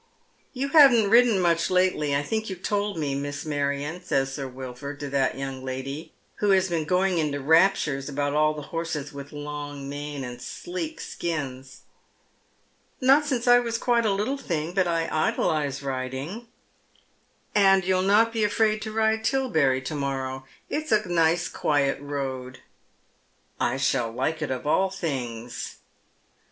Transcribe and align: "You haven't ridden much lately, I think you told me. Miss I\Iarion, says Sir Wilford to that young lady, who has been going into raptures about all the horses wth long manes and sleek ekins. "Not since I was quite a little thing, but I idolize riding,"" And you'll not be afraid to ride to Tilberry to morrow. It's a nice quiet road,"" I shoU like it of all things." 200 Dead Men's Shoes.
"You 0.53 0.69
haven't 0.69 1.11
ridden 1.11 1.39
much 1.39 1.69
lately, 1.69 2.15
I 2.15 2.23
think 2.23 2.49
you 2.49 2.55
told 2.55 2.97
me. 2.97 3.13
Miss 3.13 3.45
I\Iarion, 3.45 4.03
says 4.03 4.33
Sir 4.33 4.47
Wilford 4.47 4.99
to 4.99 5.11
that 5.11 5.37
young 5.37 5.63
lady, 5.63 6.11
who 6.37 6.49
has 6.49 6.69
been 6.69 6.85
going 6.85 7.19
into 7.19 7.39
raptures 7.39 8.09
about 8.09 8.33
all 8.33 8.55
the 8.55 8.63
horses 8.73 9.11
wth 9.13 9.31
long 9.31 9.87
manes 9.87 10.25
and 10.25 10.41
sleek 10.41 10.99
ekins. 10.99 11.81
"Not 12.99 13.27
since 13.27 13.47
I 13.47 13.59
was 13.59 13.77
quite 13.77 14.03
a 14.07 14.11
little 14.11 14.39
thing, 14.39 14.73
but 14.73 14.87
I 14.87 15.07
idolize 15.11 15.83
riding,"" 15.83 16.47
And 17.53 17.85
you'll 17.85 18.01
not 18.01 18.33
be 18.33 18.43
afraid 18.43 18.81
to 18.81 18.91
ride 18.91 19.23
to 19.25 19.29
Tilberry 19.51 19.83
to 19.85 19.93
morrow. 19.93 20.47
It's 20.67 20.91
a 20.91 21.07
nice 21.07 21.47
quiet 21.47 22.01
road,"" 22.01 22.61
I 23.61 23.77
shoU 23.77 24.07
like 24.07 24.41
it 24.41 24.49
of 24.49 24.65
all 24.65 24.89
things." 24.89 24.97
200 24.97 25.23
Dead 25.29 25.41
Men's 25.45 25.53
Shoes. 25.53 25.75